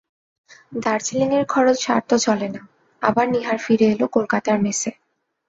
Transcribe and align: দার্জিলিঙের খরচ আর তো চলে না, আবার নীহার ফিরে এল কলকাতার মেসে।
দার্জিলিঙের 0.79 1.45
খরচ 1.45 1.79
আর 1.89 2.01
তো 2.09 2.15
চলে 2.17 2.47
না, 2.49 2.61
আবার 3.01 3.25
নীহার 3.29 3.57
ফিরে 3.57 3.85
এল 3.85 4.01
কলকাতার 4.15 4.57
মেসে। 4.61 4.91